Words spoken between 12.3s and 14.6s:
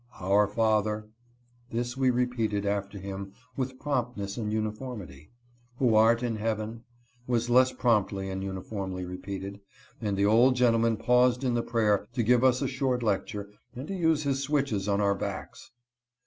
us a short lecture, and to use his